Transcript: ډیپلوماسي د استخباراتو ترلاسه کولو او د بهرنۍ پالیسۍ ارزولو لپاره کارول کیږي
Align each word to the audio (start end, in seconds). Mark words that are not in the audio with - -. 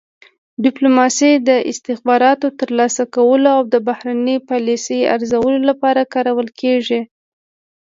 ډیپلوماسي 0.65 1.31
د 1.47 1.49
استخباراتو 1.71 2.47
ترلاسه 2.61 3.03
کولو 3.15 3.49
او 3.57 3.61
د 3.73 3.75
بهرنۍ 3.87 4.37
پالیسۍ 4.49 4.99
ارزولو 5.15 5.59
لپاره 5.69 6.09
کارول 6.13 6.47
کیږي 6.61 7.01